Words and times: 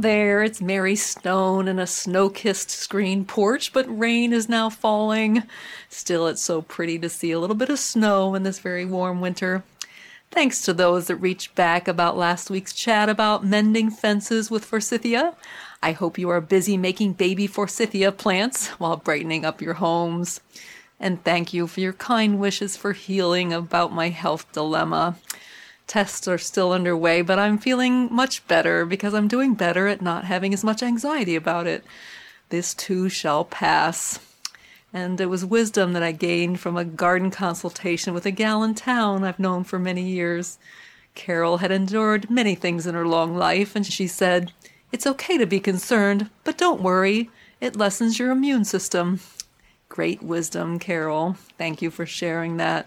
There, 0.00 0.42
it's 0.42 0.60
Mary 0.60 0.96
Stone 0.96 1.68
in 1.68 1.78
a 1.78 1.86
snow 1.86 2.30
kissed 2.30 2.70
screen 2.70 3.24
porch, 3.24 3.72
but 3.72 3.98
rain 3.98 4.32
is 4.32 4.48
now 4.48 4.70
falling. 4.70 5.42
Still, 5.88 6.26
it's 6.26 6.42
so 6.42 6.62
pretty 6.62 6.98
to 6.98 7.08
see 7.08 7.32
a 7.32 7.38
little 7.38 7.56
bit 7.56 7.68
of 7.68 7.78
snow 7.78 8.34
in 8.34 8.42
this 8.42 8.58
very 8.58 8.84
warm 8.84 9.20
winter. 9.20 9.62
Thanks 10.30 10.62
to 10.62 10.72
those 10.72 11.08
that 11.08 11.16
reached 11.16 11.54
back 11.54 11.88
about 11.88 12.16
last 12.16 12.50
week's 12.50 12.72
chat 12.72 13.08
about 13.08 13.44
mending 13.44 13.90
fences 13.90 14.50
with 14.50 14.64
forsythia. 14.64 15.34
I 15.82 15.92
hope 15.92 16.18
you 16.18 16.30
are 16.30 16.40
busy 16.40 16.76
making 16.76 17.14
baby 17.14 17.46
forsythia 17.46 18.12
plants 18.12 18.68
while 18.78 18.96
brightening 18.96 19.44
up 19.44 19.60
your 19.60 19.74
homes. 19.74 20.40
And 20.98 21.22
thank 21.24 21.52
you 21.52 21.66
for 21.66 21.80
your 21.80 21.94
kind 21.94 22.38
wishes 22.38 22.76
for 22.76 22.92
healing 22.92 23.52
about 23.52 23.92
my 23.92 24.08
health 24.08 24.50
dilemma. 24.52 25.16
Tests 25.90 26.28
are 26.28 26.38
still 26.38 26.70
underway, 26.70 27.20
but 27.20 27.40
I'm 27.40 27.58
feeling 27.58 28.14
much 28.14 28.46
better 28.46 28.86
because 28.86 29.12
I'm 29.12 29.26
doing 29.26 29.54
better 29.54 29.88
at 29.88 30.00
not 30.00 30.24
having 30.24 30.54
as 30.54 30.62
much 30.62 30.84
anxiety 30.84 31.34
about 31.34 31.66
it. 31.66 31.82
This 32.50 32.74
too 32.74 33.08
shall 33.08 33.44
pass. 33.44 34.20
And 34.92 35.20
it 35.20 35.26
was 35.26 35.44
wisdom 35.44 35.92
that 35.94 36.02
I 36.04 36.12
gained 36.12 36.60
from 36.60 36.76
a 36.76 36.84
garden 36.84 37.32
consultation 37.32 38.14
with 38.14 38.24
a 38.24 38.30
gal 38.30 38.62
in 38.62 38.76
town 38.76 39.24
I've 39.24 39.40
known 39.40 39.64
for 39.64 39.80
many 39.80 40.04
years. 40.04 40.60
Carol 41.16 41.56
had 41.56 41.72
endured 41.72 42.30
many 42.30 42.54
things 42.54 42.86
in 42.86 42.94
her 42.94 43.04
long 43.04 43.36
life, 43.36 43.74
and 43.74 43.84
she 43.84 44.06
said, 44.06 44.52
It's 44.92 45.08
okay 45.08 45.38
to 45.38 45.44
be 45.44 45.58
concerned, 45.58 46.30
but 46.44 46.56
don't 46.56 46.82
worry. 46.82 47.30
It 47.60 47.74
lessens 47.74 48.16
your 48.16 48.30
immune 48.30 48.64
system. 48.64 49.18
Great 49.88 50.22
wisdom, 50.22 50.78
Carol. 50.78 51.36
Thank 51.58 51.82
you 51.82 51.90
for 51.90 52.06
sharing 52.06 52.58
that. 52.58 52.86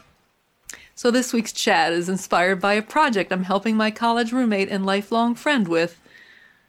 So, 0.95 1.09
this 1.09 1.33
week's 1.33 1.51
chat 1.51 1.91
is 1.91 2.07
inspired 2.07 2.61
by 2.61 2.75
a 2.75 2.81
project 2.83 3.33
I'm 3.33 3.45
helping 3.45 3.75
my 3.75 3.89
college 3.89 4.31
roommate 4.31 4.69
and 4.69 4.85
lifelong 4.85 5.33
friend 5.33 5.67
with. 5.67 5.99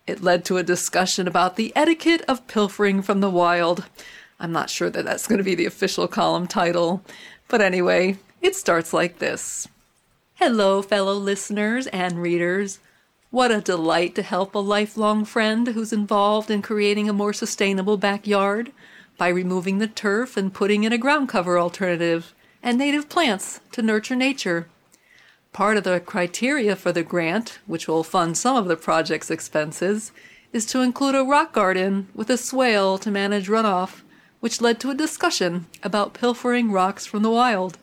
It 0.06 0.22
led 0.22 0.46
to 0.46 0.56
a 0.56 0.62
discussion 0.62 1.28
about 1.28 1.56
the 1.56 1.72
etiquette 1.76 2.22
of 2.26 2.46
pilfering 2.46 3.02
from 3.02 3.20
the 3.20 3.28
wild. 3.28 3.84
I'm 4.40 4.50
not 4.50 4.70
sure 4.70 4.88
that 4.88 5.04
that's 5.04 5.26
going 5.26 5.38
to 5.38 5.44
be 5.44 5.54
the 5.54 5.66
official 5.66 6.08
column 6.08 6.46
title. 6.46 7.02
But 7.48 7.60
anyway, 7.60 8.16
it 8.40 8.56
starts 8.56 8.94
like 8.94 9.18
this 9.18 9.68
Hello, 10.36 10.80
fellow 10.80 11.14
listeners 11.14 11.86
and 11.88 12.20
readers. 12.20 12.78
What 13.30 13.50
a 13.50 13.60
delight 13.60 14.14
to 14.14 14.22
help 14.22 14.54
a 14.54 14.58
lifelong 14.58 15.26
friend 15.26 15.68
who's 15.68 15.92
involved 15.92 16.50
in 16.50 16.62
creating 16.62 17.10
a 17.10 17.12
more 17.12 17.34
sustainable 17.34 17.98
backyard 17.98 18.72
by 19.18 19.28
removing 19.28 19.78
the 19.78 19.86
turf 19.86 20.36
and 20.38 20.54
putting 20.54 20.84
in 20.84 20.94
a 20.94 20.98
ground 20.98 21.28
cover 21.28 21.58
alternative 21.58 22.34
and 22.64 22.76
native 22.76 23.08
plants 23.08 23.60
to 23.70 23.80
nurture 23.82 24.16
nature. 24.16 24.66
Part 25.52 25.76
of 25.76 25.84
the 25.84 26.00
criteria 26.00 26.74
for 26.74 26.90
the 26.90 27.04
grant, 27.04 27.60
which 27.66 27.86
will 27.86 28.02
fund 28.02 28.36
some 28.36 28.56
of 28.56 28.66
the 28.66 28.76
project's 28.76 29.30
expenses, 29.30 30.10
is 30.52 30.66
to 30.66 30.80
include 30.80 31.14
a 31.14 31.22
rock 31.22 31.52
garden 31.52 32.08
with 32.12 32.28
a 32.28 32.36
swale 32.36 32.98
to 32.98 33.10
manage 33.12 33.46
runoff 33.46 34.00
which 34.44 34.60
led 34.60 34.78
to 34.78 34.90
a 34.90 34.94
discussion 34.94 35.64
about 35.82 36.12
pilfering 36.12 36.70
rocks 36.70 37.06
from 37.06 37.22
the 37.22 37.30
wild. 37.30 37.78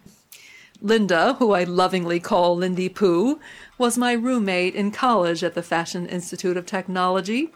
Linda, 0.79 1.33
who 1.39 1.53
I 1.53 1.63
lovingly 1.63 2.19
call 2.19 2.55
Lindy 2.55 2.87
Pooh, 2.87 3.39
was 3.79 3.97
my 3.97 4.11
roommate 4.13 4.75
in 4.75 4.91
college 4.91 5.43
at 5.43 5.55
the 5.55 5.63
Fashion 5.63 6.05
Institute 6.05 6.57
of 6.57 6.67
Technology. 6.67 7.49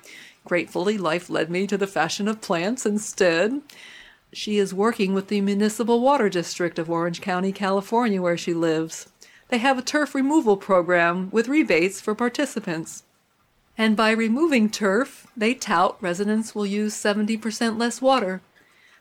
Gratefully, 0.44 0.98
life 0.98 1.30
led 1.30 1.52
me 1.52 1.68
to 1.68 1.78
the 1.78 1.86
fashion 1.86 2.28
of 2.28 2.42
plants 2.42 2.84
instead. 2.84 3.62
She 4.36 4.58
is 4.58 4.74
working 4.74 5.14
with 5.14 5.30
the 5.30 5.40
Municipal 5.40 6.02
Water 6.02 6.28
District 6.28 6.78
of 6.78 6.90
Orange 6.90 7.22
County, 7.22 7.54
California, 7.54 8.22
where 8.22 8.36
she 8.36 8.54
lives. 8.54 9.08
They 9.48 9.60
have 9.60 9.78
a 9.78 9.82
turf 9.82 10.14
removal 10.14 10.58
program 10.58 11.30
with 11.32 11.48
rebates 11.48 12.02
for 12.02 12.14
participants. 12.14 13.04
And 13.78 13.96
by 13.96 14.12
removing 14.12 14.70
turf, 14.70 15.26
they 15.38 15.54
tout 15.54 15.96
residents 16.02 16.54
will 16.54 16.66
use 16.66 16.94
70% 16.94 17.80
less 17.80 18.02
water. 18.02 18.42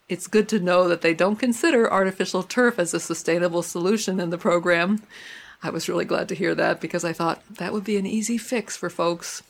It's 0.09 0.29
good 0.29 0.49
to 0.51 0.61
know 0.61 0.87
that 0.87 1.01
they 1.01 1.15
don't 1.15 1.35
consider 1.35 1.93
artificial 1.93 2.45
turf 2.45 2.79
as 2.79 2.95
a 2.95 3.01
sustainable 3.01 3.65
solution 3.65 4.21
in 4.21 4.31
the 4.31 4.39
program. 4.39 5.03
I 5.65 5.71
was 5.71 5.89
really 5.89 6.05
glad 6.05 6.29
to 6.29 6.37
hear 6.37 6.55
that 6.55 6.81
because 6.81 7.05
I 7.05 7.13
thought 7.13 7.43
that 7.57 7.73
would 7.73 7.83
be 7.83 7.97
an 7.97 8.07
easy 8.07 8.39
fix 8.39 8.77
for 8.77 8.89
folks. 8.89 9.43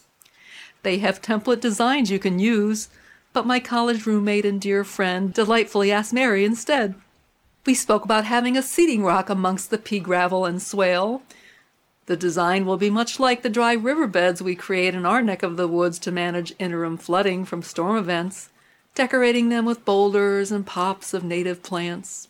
They 0.83 1.00
have 1.00 1.21
template 1.21 1.61
designs 1.61 2.11
you 2.11 2.19
can 2.19 2.39
use, 2.39 2.89
but 3.34 3.45
my 3.45 3.61
college 3.61 4.06
roommate 4.06 4.47
and 4.47 4.59
dear 4.59 4.84
friend 4.84 5.34
delightfully 5.34 5.93
asked 5.93 6.15
Mary 6.15 6.47
instead. 6.47 6.95
We 7.67 7.75
spoke 7.75 8.06
about 8.06 8.25
having 8.25 8.56
a 8.56 8.62
seating 8.62 9.05
rock 9.05 9.28
amongst 9.28 9.69
the 9.69 9.77
pea 9.77 10.00
gravel 10.00 10.47
and 10.47 10.62
swale. 10.62 11.21
The 12.06 12.17
design 12.17 12.65
will 12.65 12.78
be 12.78 12.89
much 12.89 13.21
like 13.21 13.43
the 13.43 13.50
dry 13.50 13.75
riverbeds 13.75 14.41
we 14.41 14.55
create 14.55 14.94
in 14.94 15.05
our 15.05 15.23
neck 15.23 15.43
of 15.43 15.59
the 15.59 15.69
woods 15.69 15.99
to 16.00 16.11
manage 16.11 16.55
interim 16.59 16.97
flooding 16.97 17.44
from 17.44 17.62
storm 17.62 17.99
events 17.99 18.49
decorating 18.94 19.49
them 19.49 19.65
with 19.65 19.84
boulders 19.84 20.53
and 20.53 20.67
pops 20.67 21.12
of 21.12 21.25
native 21.25 21.62
plants. 21.62 22.28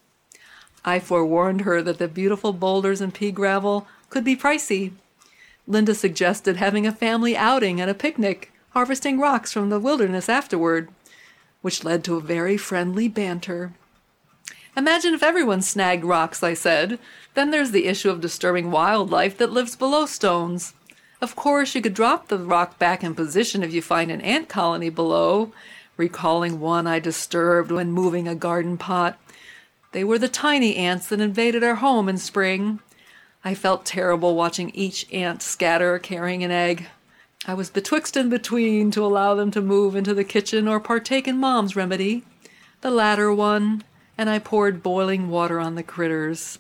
I 0.85 0.99
forewarned 0.99 1.63
her 1.63 1.83
that 1.83 1.99
the 1.99 2.09
beautiful 2.09 2.53
boulders 2.53 3.01
and 3.01 3.13
pea 3.13 3.31
gravel 3.31 3.87
could 4.11 4.25
be 4.25 4.37
pricey. 4.37 4.93
Linda 5.67 5.95
suggested 5.95 6.57
having 6.57 6.87
a 6.87 6.93
family 6.93 7.37
outing 7.37 7.81
and 7.81 7.91
a 7.91 7.95
picnic, 7.95 8.53
harvesting 8.75 9.19
rocks 9.19 9.53
from 9.53 9.71
the 9.71 9.81
wilderness 9.81 10.29
afterward, 10.29 10.89
which 11.63 11.85
led 11.85 12.05
to 12.05 12.17
a 12.17 12.21
very 12.21 12.57
friendly 12.57 13.09
banter. 13.09 13.73
Imagine 14.77 15.15
if 15.15 15.23
everyone 15.23 15.63
snagged 15.63 16.05
rocks, 16.05 16.43
I 16.43 16.55
said. 16.55 16.99
Then 17.35 17.53
there's 17.53 17.71
the 17.71 17.87
issue 17.87 18.11
of 18.11 18.21
disturbing 18.21 18.73
wildlife 18.73 19.39
that 19.39 19.53
lives 19.53 19.77
below 19.77 20.07
stones. 20.07 20.75
Of 21.23 21.37
course, 21.37 21.75
you 21.75 21.81
could 21.81 21.95
drop 21.95 22.27
the 22.27 22.39
rock 22.39 22.79
back 22.79 23.05
in 23.05 23.15
position 23.15 23.63
if 23.63 23.73
you 23.73 23.81
find 23.81 24.11
an 24.11 24.21
ant 24.21 24.49
colony 24.49 24.91
below, 24.91 25.53
recalling 25.97 26.59
one 26.59 26.89
I 26.89 26.99
disturbed 26.99 27.71
when 27.71 27.93
moving 27.93 28.27
a 28.27 28.35
garden 28.35 28.77
pot. 28.77 29.19
They 29.93 30.03
were 30.03 30.19
the 30.19 30.29
tiny 30.29 30.75
ants 30.75 31.07
that 31.07 31.21
invaded 31.21 31.63
our 31.63 31.77
home 31.77 32.09
in 32.09 32.19
spring. 32.19 32.81
I 33.45 33.55
felt 33.55 33.87
terrible 33.87 34.35
watching 34.35 34.71
each 34.71 35.07
ant 35.13 35.41
scatter 35.41 36.01
carrying 36.01 36.43
an 36.43 36.51
egg. 36.51 36.89
I 37.47 37.53
was 37.53 37.69
betwixt 37.69 38.17
and 38.17 38.31
between 38.31 38.91
to 38.93 39.05
allow 39.05 39.35
them 39.35 39.51
to 39.51 39.61
move 39.61 39.95
into 39.95 40.15
the 40.15 40.25
kitchen 40.25 40.67
or 40.67 40.81
partake 40.81 41.29
in 41.29 41.37
Mom's 41.37 41.77
remedy, 41.77 42.25
the 42.81 42.91
latter 42.91 43.33
one, 43.35 43.85
and 44.17 44.31
I 44.31 44.39
poured 44.39 44.83
boiling 44.83 45.29
water 45.29 45.61
on 45.61 45.75
the 45.75 45.83
critters. 45.83 46.59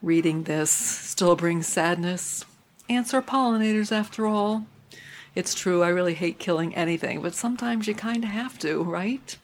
Reading 0.00 0.44
this 0.44 0.70
still 0.70 1.34
brings 1.34 1.66
sadness. 1.66 2.44
Ants 2.88 3.12
are 3.14 3.22
pollinators 3.22 3.90
after 3.90 4.26
all. 4.26 4.66
It's 5.34 5.54
true, 5.54 5.82
I 5.82 5.88
really 5.88 6.14
hate 6.14 6.38
killing 6.38 6.72
anything, 6.76 7.20
but 7.20 7.34
sometimes 7.34 7.88
you 7.88 7.94
kind 7.94 8.22
of 8.22 8.30
have 8.30 8.58
to, 8.60 8.84
right? 8.84 9.36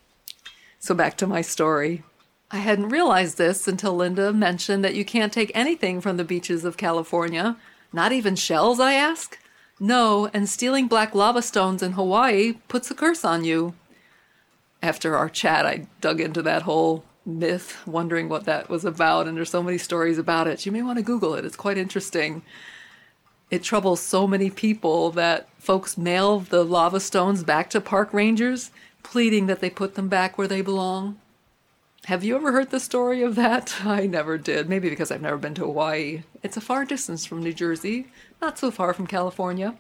So 0.79 0.95
back 0.95 1.17
to 1.17 1.27
my 1.27 1.41
story. 1.41 2.05
I 2.53 2.59
hadn't 2.59 2.91
realized 2.91 3.37
this 3.37 3.67
until 3.67 3.97
Linda 3.97 4.33
mentioned 4.33 4.85
that 4.85 4.95
you 4.95 5.05
can't 5.05 5.33
take 5.33 5.51
anything 5.55 6.01
from 6.01 6.17
the 6.17 6.25
beaches 6.25 6.65
of 6.65 6.77
California. 6.77 7.57
Not 7.93 8.13
even 8.13 8.37
shells, 8.37 8.79
I 8.79 8.95
ask? 8.95 9.37
No, 9.81 10.29
and 10.35 10.49
stealing 10.49 10.87
black 10.87 11.15
lava 11.15 11.43
stones 11.43 11.83
in 11.83 11.93
Hawaii 11.93 12.53
puts 12.69 12.91
a 12.91 12.95
curse 12.95 13.25
on 13.25 13.45
you. 13.45 13.75
After 14.83 15.17
our 15.17 15.29
chat, 15.29 15.67
I 15.67 15.87
dug 16.01 16.21
into 16.21 16.43
that 16.43 16.63
whole 16.63 17.05
myth, 17.27 17.79
wondering 17.87 18.29
what 18.29 18.45
that 18.45 18.69
was 18.69 18.85
about, 18.85 19.27
and 19.27 19.37
there's 19.37 19.51
so 19.51 19.63
many 19.63 19.79
stories 19.79 20.19
about 20.19 20.47
it. 20.47 20.65
You 20.65 20.73
may 20.73 20.83
want 20.83 20.99
to 20.99 21.03
Google 21.03 21.35
it, 21.35 21.45
it's 21.45 21.57
quite 21.57 21.79
interesting 21.79 22.43
it 23.51 23.63
troubles 23.65 24.01
so 24.01 24.27
many 24.27 24.49
people 24.49 25.11
that 25.11 25.49
folks 25.59 25.99
mail 25.99 26.39
the 26.39 26.65
lava 26.65 27.01
stones 27.01 27.43
back 27.43 27.69
to 27.71 27.81
park 27.81 28.13
rangers, 28.13 28.71
pleading 29.03 29.47
that 29.47 29.61
they 29.61 29.71
put 29.71 29.97
them 29.97 30.09
back 30.09 30.39
where 30.39 30.49
they 30.49 30.63
belong. 30.63 31.19
Have 32.07 32.25
you 32.25 32.35
ever 32.35 32.51
heard 32.51 32.71
the 32.71 32.81
story 32.81 33.23
of 33.23 33.35
that? 33.37 33.77
I 33.85 34.07
never 34.07 34.39
did. 34.39 34.69
Maybe 34.69 34.89
because 34.89 35.11
I've 35.11 35.21
never 35.21 35.37
been 35.37 35.55
to 35.55 35.65
Hawaii. 35.65 36.23
It's 36.43 36.57
a 36.57 36.61
far 36.61 36.85
distance 36.85 37.27
from 37.27 37.43
New 37.43 37.53
Jersey, 37.53 38.07
not 38.41 38.59
so 38.59 38.71
far 38.71 38.95
from 38.95 39.07
California. 39.07 39.77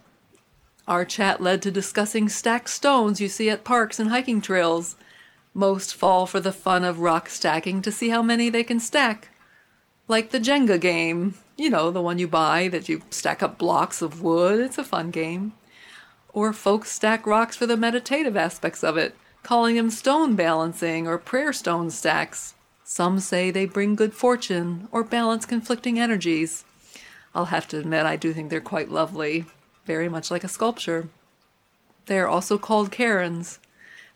Our 0.86 1.04
chat 1.04 1.40
led 1.40 1.62
to 1.62 1.70
discussing 1.70 2.28
stacked 2.28 2.68
stones 2.68 3.20
you 3.20 3.28
see 3.28 3.48
at 3.48 3.64
parks 3.64 3.98
and 3.98 4.10
hiking 4.10 4.40
trails. 4.40 4.96
Most 5.54 5.94
fall 5.94 6.26
for 6.26 6.40
the 6.40 6.52
fun 6.52 6.84
of 6.84 7.00
rock 7.00 7.28
stacking 7.28 7.82
to 7.82 7.92
see 7.92 8.10
how 8.10 8.22
many 8.22 8.50
they 8.50 8.64
can 8.64 8.80
stack. 8.80 9.28
Like 10.06 10.30
the 10.30 10.40
Jenga 10.40 10.80
game, 10.80 11.34
you 11.56 11.70
know, 11.70 11.90
the 11.90 12.02
one 12.02 12.18
you 12.18 12.28
buy 12.28 12.68
that 12.68 12.88
you 12.88 13.02
stack 13.10 13.42
up 13.42 13.58
blocks 13.58 14.02
of 14.02 14.22
wood. 14.22 14.60
It's 14.60 14.78
a 14.78 14.84
fun 14.84 15.10
game. 15.10 15.52
Or 16.32 16.52
folks 16.52 16.90
stack 16.90 17.26
rocks 17.26 17.56
for 17.56 17.66
the 17.66 17.76
meditative 17.76 18.36
aspects 18.36 18.84
of 18.84 18.96
it, 18.96 19.16
calling 19.42 19.76
them 19.76 19.90
stone 19.90 20.36
balancing 20.36 21.06
or 21.06 21.18
prayer 21.18 21.52
stone 21.52 21.90
stacks. 21.90 22.54
Some 22.84 23.20
say 23.20 23.50
they 23.50 23.66
bring 23.66 23.94
good 23.94 24.14
fortune 24.14 24.88
or 24.90 25.04
balance 25.04 25.46
conflicting 25.46 25.98
energies. 25.98 26.64
I'll 27.34 27.46
have 27.46 27.68
to 27.68 27.78
admit, 27.78 28.06
I 28.06 28.16
do 28.16 28.32
think 28.32 28.50
they're 28.50 28.60
quite 28.60 28.90
lovely, 28.90 29.44
very 29.86 30.08
much 30.08 30.30
like 30.30 30.44
a 30.44 30.48
sculpture. 30.48 31.08
They 32.06 32.18
are 32.18 32.26
also 32.26 32.58
called 32.58 32.90
cairns. 32.90 33.60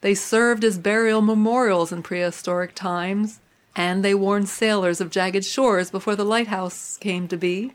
They 0.00 0.14
served 0.14 0.64
as 0.64 0.78
burial 0.78 1.22
memorials 1.22 1.92
in 1.92 2.02
prehistoric 2.02 2.74
times, 2.74 3.40
and 3.76 4.04
they 4.04 4.14
warned 4.14 4.48
sailors 4.48 5.00
of 5.00 5.10
jagged 5.10 5.44
shores 5.44 5.90
before 5.90 6.16
the 6.16 6.24
lighthouse 6.24 6.96
came 6.96 7.28
to 7.28 7.36
be. 7.36 7.74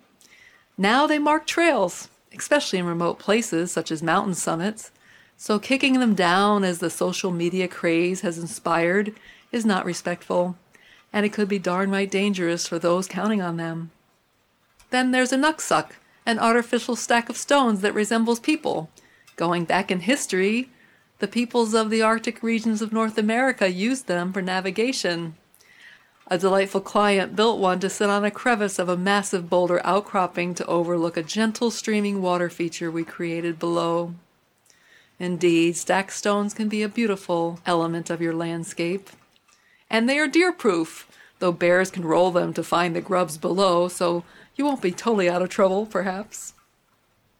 Now 0.77 1.07
they 1.07 1.19
mark 1.19 1.47
trails, 1.47 2.09
especially 2.37 2.79
in 2.79 2.85
remote 2.85 3.19
places 3.19 3.71
such 3.71 3.91
as 3.91 4.03
mountain 4.03 4.35
summits. 4.35 4.91
So 5.41 5.57
kicking 5.57 6.01
them 6.01 6.15
down 6.15 6.65
as 6.65 6.79
the 6.79 6.89
social 6.89 7.31
media 7.31 7.69
craze 7.69 8.19
has 8.21 8.37
inspired 8.37 9.15
is 9.53 9.65
not 9.65 9.85
respectful, 9.85 10.57
and 11.13 11.25
it 11.25 11.31
could 11.31 11.47
be 11.47 11.57
darn 11.57 11.91
right 11.91 12.11
dangerous 12.11 12.67
for 12.67 12.77
those 12.77 13.07
counting 13.07 13.41
on 13.41 13.55
them. 13.55 13.91
Then 14.89 15.11
there's 15.11 15.31
an 15.31 15.43
inuksuk, 15.43 15.91
an 16.25 16.39
artificial 16.39 16.97
stack 16.97 17.29
of 17.29 17.37
stones 17.37 17.79
that 17.79 17.93
resembles 17.93 18.41
people. 18.41 18.89
Going 19.37 19.63
back 19.63 19.89
in 19.89 20.01
history, 20.01 20.71
the 21.19 21.27
peoples 21.27 21.73
of 21.73 21.89
the 21.89 22.01
Arctic 22.01 22.43
regions 22.43 22.81
of 22.81 22.91
North 22.91 23.17
America 23.17 23.71
used 23.71 24.07
them 24.07 24.33
for 24.33 24.41
navigation. 24.41 25.37
A 26.27 26.37
delightful 26.37 26.81
client 26.81 27.37
built 27.37 27.59
one 27.59 27.79
to 27.79 27.89
sit 27.89 28.09
on 28.09 28.25
a 28.25 28.29
crevice 28.29 28.77
of 28.77 28.89
a 28.89 28.97
massive 28.97 29.49
boulder 29.49 29.79
outcropping 29.85 30.53
to 30.55 30.65
overlook 30.65 31.15
a 31.15 31.23
gentle 31.23 31.71
streaming 31.71 32.21
water 32.21 32.49
feature 32.49 32.91
we 32.91 33.05
created 33.05 33.57
below. 33.57 34.15
Indeed, 35.19 35.75
stacked 35.75 36.13
stones 36.13 36.53
can 36.53 36.69
be 36.69 36.81
a 36.81 36.89
beautiful 36.89 37.59
element 37.65 38.09
of 38.09 38.21
your 38.21 38.33
landscape. 38.33 39.09
And 39.89 40.07
they 40.07 40.17
are 40.17 40.27
deer 40.27 40.51
proof, 40.51 41.07
though 41.39 41.51
bears 41.51 41.91
can 41.91 42.05
roll 42.05 42.31
them 42.31 42.53
to 42.53 42.63
find 42.63 42.95
the 42.95 43.01
grubs 43.01 43.37
below, 43.37 43.87
so 43.87 44.23
you 44.55 44.65
won't 44.65 44.81
be 44.81 44.91
totally 44.91 45.29
out 45.29 45.41
of 45.41 45.49
trouble, 45.49 45.85
perhaps. 45.85 46.53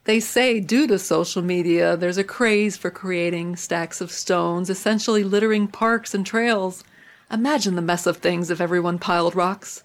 They 0.04 0.20
say, 0.20 0.60
due 0.60 0.88
to 0.88 1.00
social 1.00 1.42
media, 1.42 1.96
there's 1.96 2.18
a 2.18 2.24
craze 2.24 2.76
for 2.78 2.92
creating 2.92 3.56
stacks 3.56 4.02
of 4.02 4.12
stones, 4.12 4.70
essentially 4.70 5.24
littering 5.24 5.68
parks 5.68 6.14
and 6.14 6.26
trails 6.26 6.84
Imagine 7.31 7.76
the 7.76 7.81
mess 7.84 8.08
of 8.08 8.18
things 8.18 8.50
if 8.50 8.60
everyone 8.60 8.98
piled 8.98 9.36
rocks. 9.36 9.84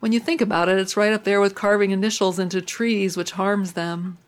When 0.00 0.10
you 0.10 0.18
think 0.18 0.40
about 0.40 0.68
it, 0.68 0.78
it's 0.78 0.96
right 0.96 1.12
up 1.12 1.22
there 1.22 1.40
with 1.40 1.54
carving 1.54 1.92
initials 1.92 2.40
into 2.40 2.60
trees, 2.60 3.16
which 3.16 3.32
harms 3.32 3.72
them. 3.72 4.18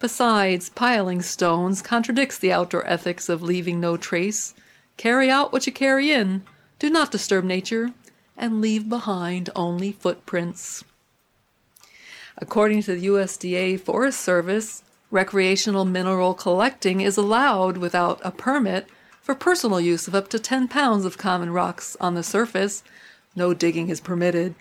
Besides, 0.00 0.70
piling 0.70 1.20
stones 1.20 1.82
contradicts 1.82 2.38
the 2.38 2.52
outdoor 2.52 2.86
ethics 2.88 3.28
of 3.28 3.42
leaving 3.42 3.78
no 3.78 3.98
trace. 3.98 4.54
Carry 4.96 5.30
out 5.30 5.52
what 5.52 5.66
you 5.66 5.72
carry 5.72 6.10
in, 6.10 6.42
do 6.78 6.88
not 6.88 7.10
disturb 7.10 7.44
nature, 7.44 7.92
and 8.34 8.62
leave 8.62 8.88
behind 8.88 9.50
only 9.54 9.92
footprints. 9.92 10.82
According 12.38 12.82
to 12.84 12.94
the 12.96 13.06
USDA 13.06 13.78
Forest 13.78 14.20
Service, 14.22 14.82
recreational 15.10 15.84
mineral 15.84 16.32
collecting 16.32 17.02
is 17.02 17.18
allowed 17.18 17.76
without 17.76 18.18
a 18.24 18.30
permit 18.30 18.88
for 19.20 19.34
personal 19.34 19.80
use 19.82 20.08
of 20.08 20.14
up 20.14 20.28
to 20.28 20.38
10 20.38 20.68
pounds 20.68 21.04
of 21.04 21.18
common 21.18 21.50
rocks 21.50 21.98
on 22.00 22.14
the 22.14 22.22
surface. 22.22 22.82
No 23.36 23.52
digging 23.52 23.90
is 23.90 24.00
permitted, 24.00 24.54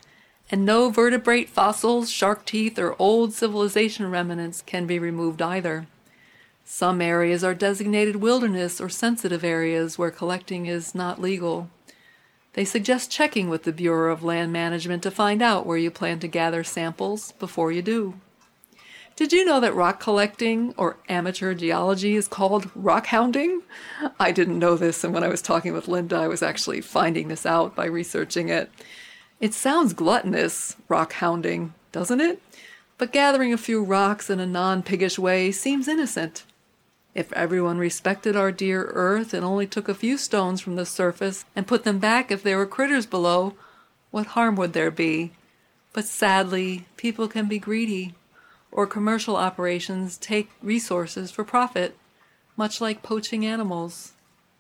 and 0.49 0.65
no 0.65 0.89
vertebrate 0.89 1.49
fossils, 1.49 2.09
shark 2.09 2.45
teeth, 2.45 2.79
or 2.79 2.95
old 2.99 3.33
civilization 3.33 4.09
remnants 4.09 4.61
can 4.61 4.87
be 4.87 4.97
removed 4.97 5.41
either. 5.41 5.87
Some 6.65 7.01
areas 7.01 7.43
are 7.43 7.55
designated 7.55 8.17
wilderness 8.17 8.79
or 8.79 8.89
sensitive 8.89 9.43
areas 9.43 9.97
where 9.97 10.11
collecting 10.11 10.65
is 10.65 10.93
not 10.93 11.21
legal. 11.21 11.69
They 12.53 12.65
suggest 12.65 13.11
checking 13.11 13.49
with 13.49 13.63
the 13.63 13.71
Bureau 13.71 14.11
of 14.11 14.23
Land 14.23 14.51
Management 14.51 15.03
to 15.03 15.11
find 15.11 15.41
out 15.41 15.65
where 15.65 15.77
you 15.77 15.91
plan 15.91 16.19
to 16.19 16.27
gather 16.27 16.63
samples 16.63 17.31
before 17.33 17.71
you 17.71 17.81
do. 17.81 18.15
Did 19.15 19.33
you 19.33 19.43
know 19.43 19.59
that 19.59 19.75
rock 19.75 19.99
collecting 19.99 20.73
or 20.77 20.97
amateur 21.09 21.53
geology 21.53 22.15
is 22.15 22.27
called 22.27 22.71
rock 22.73 23.07
hounding? 23.07 23.63
I 24.19 24.31
didn't 24.31 24.59
know 24.59 24.75
this, 24.75 25.03
and 25.03 25.13
when 25.13 25.23
I 25.23 25.27
was 25.27 25.41
talking 25.41 25.73
with 25.73 25.87
Linda, 25.89 26.15
I 26.15 26.27
was 26.27 26.41
actually 26.41 26.81
finding 26.81 27.27
this 27.27 27.45
out 27.45 27.75
by 27.75 27.85
researching 27.85 28.49
it. 28.49 28.71
It 29.39 29.53
sounds 29.53 29.93
gluttonous, 29.93 30.75
rock 30.89 31.13
hounding, 31.13 31.73
doesn't 31.91 32.19
it? 32.19 32.41
But 32.97 33.13
gathering 33.13 33.53
a 33.53 33.57
few 33.57 33.81
rocks 33.81 34.29
in 34.29 34.39
a 34.39 34.45
non 34.45 34.83
piggish 34.83 35.17
way 35.17 35.51
seems 35.51 35.87
innocent. 35.87 36.43
If 37.15 37.31
everyone 37.33 37.77
respected 37.77 38.35
our 38.35 38.51
dear 38.51 38.91
earth 38.93 39.33
and 39.33 39.45
only 39.45 39.65
took 39.65 39.87
a 39.87 39.95
few 39.95 40.17
stones 40.17 40.61
from 40.61 40.75
the 40.75 40.85
surface 40.85 41.45
and 41.55 41.67
put 41.67 41.85
them 41.85 41.99
back 41.99 42.31
if 42.31 42.43
there 42.43 42.57
were 42.57 42.65
critters 42.65 43.05
below, 43.05 43.55
what 44.11 44.27
harm 44.27 44.55
would 44.57 44.73
there 44.73 44.91
be? 44.91 45.31
But 45.93 46.05
sadly, 46.05 46.85
people 46.97 47.27
can 47.27 47.47
be 47.47 47.59
greedy 47.59 48.15
or 48.71 48.85
commercial 48.85 49.35
operations 49.35 50.17
take 50.17 50.51
resources 50.61 51.31
for 51.31 51.43
profit, 51.43 51.97
much 52.55 52.79
like 52.81 53.01
poaching 53.03 53.45
animals. 53.45 54.13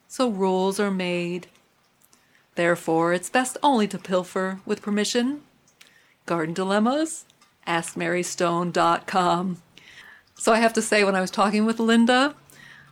So 0.07 0.29
rules 0.29 0.79
are 0.79 0.91
made. 0.91 1.47
Therefore, 2.59 3.13
it's 3.13 3.29
best 3.29 3.55
only 3.63 3.87
to 3.87 3.97
pilfer 3.97 4.59
with 4.65 4.81
permission. 4.81 5.43
Garden 6.25 6.53
Dilemmas? 6.53 7.23
AskMaryStone.com. 7.65 9.61
So 10.35 10.51
I 10.51 10.59
have 10.59 10.73
to 10.73 10.81
say, 10.81 11.05
when 11.05 11.15
I 11.15 11.21
was 11.21 11.31
talking 11.31 11.65
with 11.65 11.79
Linda, 11.79 12.35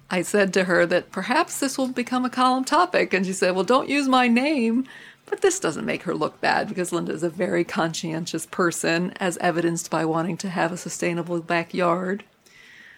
I 0.10 0.22
said 0.22 0.54
to 0.54 0.64
her 0.64 0.86
that 0.86 1.12
perhaps 1.12 1.60
this 1.60 1.78
will 1.78 1.90
become 1.90 2.24
a 2.24 2.30
column 2.30 2.64
topic. 2.64 3.14
And 3.14 3.26
she 3.26 3.34
said, 3.34 3.56
Well, 3.56 3.66
don't 3.66 3.90
use 3.90 4.08
my 4.08 4.30
name 4.30 4.88
but 5.26 5.42
this 5.42 5.60
doesn't 5.60 5.86
make 5.86 6.04
her 6.04 6.16
look 6.16 6.40
bad 6.40 6.70
because 6.70 6.94
Linda 6.94 7.12
is 7.12 7.22
a 7.22 7.30
very 7.30 7.66
conscientious 7.66 8.46
person, 8.46 9.12
as 9.20 9.38
evidenced 9.40 9.92
by 9.92 10.06
wanting 10.06 10.38
to 10.38 10.50
have 10.50 10.72
a 10.72 10.78
sustainable 10.78 11.42
backyard. 11.42 12.24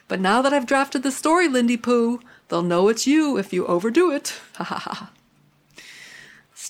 But 0.08 0.20
now 0.20 0.44
that 0.44 0.54
I've 0.54 0.68
drafted 0.68 1.02
the 1.02 1.12
story, 1.12 1.48
Lindy 1.48 1.78
Poo, 1.78 2.20
they'll 2.48 2.62
know 2.62 2.88
it's 2.88 3.08
you 3.08 3.40
if 3.40 3.52
you 3.52 3.66
overdo 3.66 4.12
it. 4.12 4.36
Ha 4.58 4.64
ha 4.64 4.78
ha. 4.78 5.10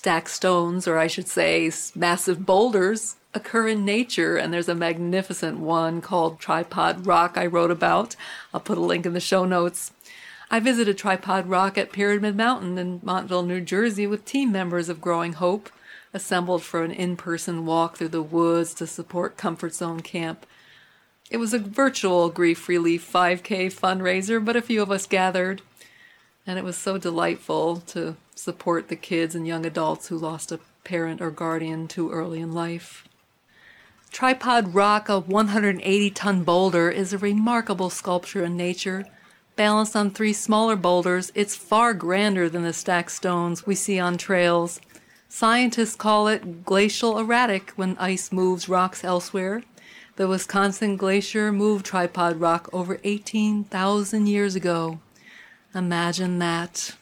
Stack 0.00 0.30
stones, 0.30 0.88
or 0.88 0.96
I 0.96 1.08
should 1.08 1.28
say, 1.28 1.70
massive 1.94 2.46
boulders, 2.46 3.16
occur 3.34 3.68
in 3.68 3.84
nature, 3.84 4.38
and 4.38 4.50
there's 4.50 4.70
a 4.70 4.74
magnificent 4.74 5.58
one 5.58 6.00
called 6.00 6.40
Tripod 6.40 7.04
Rock 7.04 7.36
I 7.36 7.44
wrote 7.44 7.70
about. 7.70 8.16
I'll 8.54 8.60
put 8.60 8.78
a 8.78 8.80
link 8.80 9.04
in 9.04 9.12
the 9.12 9.20
show 9.20 9.44
notes. 9.44 9.92
I 10.50 10.58
visited 10.58 10.96
Tripod 10.96 11.50
Rock 11.50 11.76
at 11.76 11.92
Pyramid 11.92 12.34
Mountain 12.34 12.78
in 12.78 13.00
Montville, 13.02 13.42
New 13.42 13.60
Jersey, 13.60 14.06
with 14.06 14.24
team 14.24 14.50
members 14.50 14.88
of 14.88 15.02
Growing 15.02 15.34
Hope, 15.34 15.68
assembled 16.14 16.62
for 16.62 16.82
an 16.82 16.92
in 16.92 17.14
person 17.18 17.66
walk 17.66 17.98
through 17.98 18.08
the 18.08 18.22
woods 18.22 18.72
to 18.72 18.86
support 18.86 19.36
Comfort 19.36 19.74
Zone 19.74 20.00
Camp. 20.00 20.46
It 21.30 21.36
was 21.36 21.52
a 21.52 21.58
virtual 21.58 22.30
grief 22.30 22.70
relief 22.70 23.06
5K 23.12 23.66
fundraiser, 23.66 24.42
but 24.42 24.56
a 24.56 24.62
few 24.62 24.80
of 24.80 24.90
us 24.90 25.06
gathered, 25.06 25.60
and 26.46 26.58
it 26.58 26.64
was 26.64 26.76
so 26.76 26.98
delightful 26.98 27.76
to 27.88 28.16
support 28.34 28.88
the 28.88 28.96
kids 28.96 29.34
and 29.34 29.46
young 29.46 29.64
adults 29.66 30.08
who 30.08 30.18
lost 30.18 30.52
a 30.52 30.60
parent 30.84 31.20
or 31.20 31.30
guardian 31.30 31.86
too 31.86 32.10
early 32.10 32.40
in 32.40 32.52
life. 32.52 33.06
Tripod 34.10 34.74
Rock, 34.74 35.08
a 35.08 35.20
180 35.20 36.10
ton 36.10 36.42
boulder, 36.42 36.90
is 36.90 37.12
a 37.12 37.18
remarkable 37.18 37.90
sculpture 37.90 38.44
in 38.44 38.56
nature 38.56 39.06
Balanced 39.60 39.94
on 39.94 40.10
three 40.10 40.32
smaller 40.32 40.74
boulders, 40.74 41.30
it's 41.34 41.54
far 41.54 41.92
grander 41.92 42.48
than 42.48 42.62
the 42.62 42.72
stacked 42.72 43.12
stones 43.12 43.66
we 43.66 43.74
see 43.74 43.98
on 43.98 44.16
trails. 44.16 44.80
Scientists 45.28 45.94
call 45.94 46.28
it 46.28 46.64
glacial 46.64 47.18
erratic 47.18 47.72
when 47.72 47.94
ice 47.98 48.32
moves 48.32 48.70
rocks 48.70 49.04
elsewhere. 49.04 49.62
The 50.16 50.28
Wisconsin 50.28 50.96
Glacier 50.96 51.52
moved 51.52 51.84
tripod 51.84 52.40
rock 52.40 52.70
over 52.72 53.00
18,000 53.04 54.26
years 54.26 54.54
ago. 54.54 55.00
Imagine 55.74 56.40
that. 56.40 56.96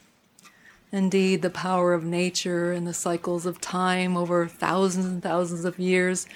Indeed, 0.91 1.41
the 1.41 1.49
power 1.49 1.93
of 1.93 2.03
nature 2.03 2.71
and 2.71 2.85
the 2.85 2.93
cycles 2.93 3.45
of 3.45 3.61
time 3.61 4.15
over 4.15 4.47
thousands 4.47 5.05
and 5.05 5.23
thousands 5.23 5.65
of 5.65 5.79
years. 5.79 6.27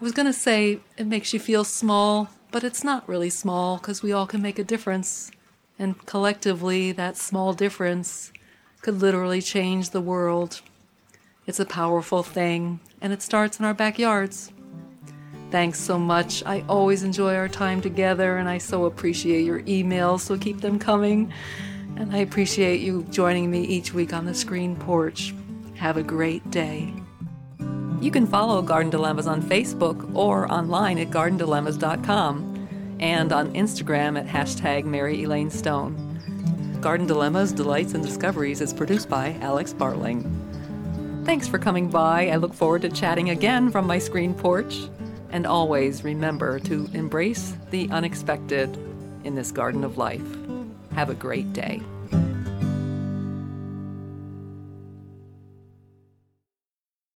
I 0.00 0.04
was 0.04 0.12
going 0.12 0.26
to 0.26 0.32
say 0.32 0.80
it 0.96 1.06
makes 1.06 1.32
you 1.32 1.40
feel 1.40 1.64
small, 1.64 2.30
but 2.50 2.64
it's 2.64 2.84
not 2.84 3.08
really 3.08 3.30
small 3.30 3.76
because 3.76 4.02
we 4.02 4.12
all 4.12 4.26
can 4.26 4.40
make 4.40 4.58
a 4.58 4.64
difference. 4.64 5.30
And 5.78 6.04
collectively, 6.06 6.92
that 6.92 7.16
small 7.16 7.52
difference 7.52 8.32
could 8.80 9.00
literally 9.00 9.42
change 9.42 9.90
the 9.90 10.00
world. 10.00 10.62
It's 11.46 11.60
a 11.60 11.66
powerful 11.66 12.22
thing, 12.22 12.80
and 13.00 13.12
it 13.12 13.22
starts 13.22 13.58
in 13.58 13.64
our 13.64 13.74
backyards. 13.74 14.52
Thanks 15.50 15.80
so 15.80 15.98
much. 15.98 16.42
I 16.44 16.62
always 16.68 17.02
enjoy 17.02 17.34
our 17.34 17.48
time 17.48 17.80
together, 17.80 18.36
and 18.36 18.48
I 18.48 18.58
so 18.58 18.84
appreciate 18.84 19.44
your 19.44 19.60
emails, 19.62 20.20
so 20.20 20.36
keep 20.36 20.60
them 20.60 20.78
coming. 20.78 21.32
And 21.96 22.14
I 22.14 22.18
appreciate 22.18 22.80
you 22.80 23.04
joining 23.04 23.50
me 23.50 23.62
each 23.62 23.94
week 23.94 24.12
on 24.12 24.26
the 24.26 24.34
screen 24.34 24.76
porch. 24.76 25.34
Have 25.76 25.96
a 25.96 26.02
great 26.02 26.48
day. 26.50 26.92
You 28.00 28.10
can 28.10 28.26
follow 28.26 28.62
Garden 28.62 28.90
Dilemmas 28.90 29.26
on 29.26 29.42
Facebook 29.42 30.14
or 30.14 30.50
online 30.52 30.98
at 30.98 31.10
gardendilemmas.com 31.10 32.96
and 33.00 33.32
on 33.32 33.52
Instagram 33.54 34.18
at 34.18 34.26
hashtag 34.26 34.84
Mary 34.84 35.24
Elaine 35.24 35.50
Stone. 35.50 36.78
Garden 36.80 37.06
Dilemmas, 37.06 37.52
Delights, 37.52 37.94
and 37.94 38.04
Discoveries 38.04 38.60
is 38.60 38.72
produced 38.72 39.08
by 39.08 39.36
Alex 39.40 39.72
Bartling. 39.72 40.22
Thanks 41.24 41.48
for 41.48 41.58
coming 41.58 41.88
by. 41.88 42.28
I 42.28 42.36
look 42.36 42.54
forward 42.54 42.82
to 42.82 42.88
chatting 42.88 43.30
again 43.30 43.70
from 43.70 43.86
my 43.86 43.98
screen 43.98 44.32
porch. 44.32 44.88
And 45.30 45.46
always 45.46 46.04
remember 46.04 46.58
to 46.60 46.88
embrace 46.94 47.54
the 47.70 47.88
unexpected 47.90 48.76
in 49.24 49.34
this 49.34 49.52
garden 49.52 49.84
of 49.84 49.98
life. 49.98 50.22
Have 50.94 51.10
a 51.10 51.14
great 51.14 51.52
day. 51.52 51.82